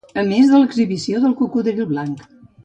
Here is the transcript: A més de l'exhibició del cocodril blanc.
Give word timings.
A 0.21 0.21
més 0.29 0.47
de 0.53 0.61
l'exhibició 0.61 1.21
del 1.27 1.37
cocodril 1.43 1.87
blanc. 1.93 2.25